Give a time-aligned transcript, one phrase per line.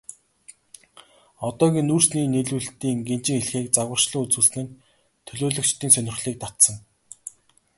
[1.47, 4.75] Одоогийн нүүрсний нийлүүлэлтийн гинжин хэлхээг загварчлан үзүүлсэн нь
[5.27, 6.75] төлөөлөгчдийн сонирхлыг татсан.